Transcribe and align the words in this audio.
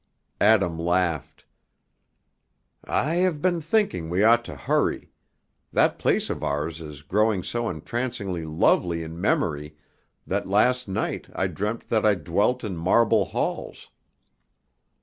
Adam 0.41 0.79
laughed, 0.79 1.45
"I 2.85 3.17
have 3.17 3.39
been 3.39 3.61
thinking 3.61 4.09
we 4.09 4.23
ought 4.23 4.43
to 4.45 4.55
hurry; 4.55 5.11
that 5.71 5.99
place 5.99 6.27
of 6.31 6.43
ours 6.43 6.81
is 6.81 7.03
growing 7.03 7.43
so 7.43 7.69
entrancingly 7.69 8.43
lovely 8.43 9.03
in 9.03 9.21
memory 9.21 9.75
that 10.25 10.47
last 10.49 10.87
night 10.87 11.29
I 11.35 11.45
dreamt 11.45 11.89
that 11.89 12.03
I 12.03 12.15
dwelt 12.15 12.63
in 12.63 12.77
marble 12.77 13.25
halls!" 13.25 13.91